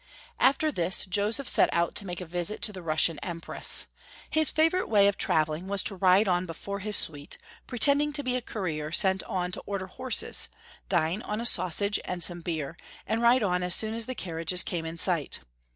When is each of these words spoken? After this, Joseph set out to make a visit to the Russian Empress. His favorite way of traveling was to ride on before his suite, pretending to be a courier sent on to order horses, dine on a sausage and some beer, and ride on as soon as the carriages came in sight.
After 0.39 0.71
this, 0.71 1.05
Joseph 1.05 1.47
set 1.47 1.69
out 1.71 1.93
to 1.93 2.07
make 2.07 2.21
a 2.21 2.25
visit 2.25 2.63
to 2.63 2.73
the 2.73 2.81
Russian 2.81 3.19
Empress. 3.19 3.85
His 4.31 4.49
favorite 4.49 4.87
way 4.89 5.07
of 5.07 5.15
traveling 5.15 5.67
was 5.67 5.83
to 5.83 5.95
ride 5.95 6.27
on 6.27 6.47
before 6.47 6.79
his 6.79 6.97
suite, 6.97 7.37
pretending 7.67 8.11
to 8.13 8.23
be 8.23 8.35
a 8.35 8.41
courier 8.41 8.91
sent 8.91 9.21
on 9.25 9.51
to 9.51 9.61
order 9.67 9.85
horses, 9.85 10.49
dine 10.89 11.21
on 11.21 11.39
a 11.39 11.45
sausage 11.45 11.99
and 12.03 12.23
some 12.23 12.41
beer, 12.41 12.77
and 13.05 13.21
ride 13.21 13.43
on 13.43 13.61
as 13.61 13.75
soon 13.75 13.93
as 13.93 14.07
the 14.07 14.15
carriages 14.15 14.63
came 14.63 14.87
in 14.87 14.97
sight. 14.97 15.41